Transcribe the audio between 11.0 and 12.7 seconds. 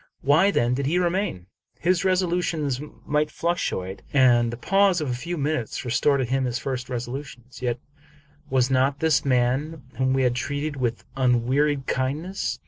un wearied kindness